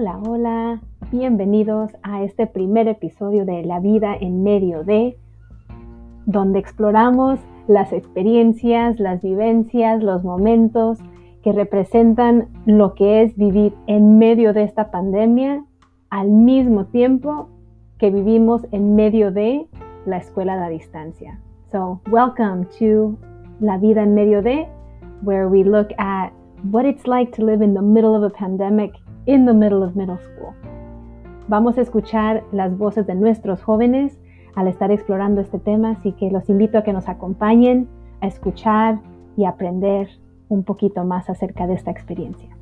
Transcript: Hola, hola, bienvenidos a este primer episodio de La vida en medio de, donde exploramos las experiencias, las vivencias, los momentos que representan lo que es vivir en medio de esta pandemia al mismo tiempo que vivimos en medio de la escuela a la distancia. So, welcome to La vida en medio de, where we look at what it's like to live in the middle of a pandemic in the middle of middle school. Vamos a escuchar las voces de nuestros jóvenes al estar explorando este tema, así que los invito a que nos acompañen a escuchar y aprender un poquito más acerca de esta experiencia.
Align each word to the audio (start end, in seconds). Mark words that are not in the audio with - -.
Hola, 0.00 0.18
hola, 0.26 0.80
bienvenidos 1.12 1.90
a 2.02 2.22
este 2.22 2.46
primer 2.46 2.88
episodio 2.88 3.44
de 3.44 3.62
La 3.64 3.80
vida 3.80 4.16
en 4.18 4.42
medio 4.42 4.82
de, 4.82 5.18
donde 6.24 6.58
exploramos 6.58 7.38
las 7.68 7.92
experiencias, 7.92 8.98
las 8.98 9.20
vivencias, 9.20 10.02
los 10.02 10.24
momentos 10.24 11.00
que 11.42 11.52
representan 11.52 12.48
lo 12.64 12.94
que 12.94 13.20
es 13.20 13.36
vivir 13.36 13.74
en 13.88 14.16
medio 14.16 14.54
de 14.54 14.62
esta 14.62 14.90
pandemia 14.90 15.66
al 16.08 16.30
mismo 16.30 16.86
tiempo 16.86 17.50
que 17.98 18.10
vivimos 18.10 18.66
en 18.72 18.94
medio 18.94 19.30
de 19.30 19.66
la 20.06 20.16
escuela 20.16 20.54
a 20.54 20.60
la 20.60 20.70
distancia. 20.70 21.38
So, 21.70 22.00
welcome 22.10 22.64
to 22.78 23.18
La 23.60 23.76
vida 23.76 24.04
en 24.04 24.14
medio 24.14 24.40
de, 24.40 24.66
where 25.22 25.46
we 25.46 25.62
look 25.62 25.88
at 25.98 26.32
what 26.64 26.84
it's 26.84 27.06
like 27.06 27.32
to 27.36 27.44
live 27.44 27.62
in 27.62 27.74
the 27.74 27.82
middle 27.82 28.14
of 28.14 28.22
a 28.22 28.30
pandemic 28.30 28.92
in 29.26 29.46
the 29.46 29.54
middle 29.54 29.82
of 29.82 29.96
middle 29.96 30.18
school. 30.18 30.54
Vamos 31.48 31.78
a 31.78 31.80
escuchar 31.80 32.44
las 32.52 32.76
voces 32.76 33.06
de 33.06 33.14
nuestros 33.14 33.62
jóvenes 33.62 34.18
al 34.54 34.68
estar 34.68 34.90
explorando 34.90 35.40
este 35.40 35.58
tema, 35.58 35.92
así 35.92 36.12
que 36.12 36.30
los 36.30 36.48
invito 36.48 36.78
a 36.78 36.82
que 36.82 36.92
nos 36.92 37.08
acompañen 37.08 37.88
a 38.20 38.26
escuchar 38.26 39.00
y 39.36 39.44
aprender 39.44 40.08
un 40.48 40.64
poquito 40.64 41.04
más 41.04 41.30
acerca 41.30 41.66
de 41.66 41.74
esta 41.74 41.90
experiencia. 41.90 42.56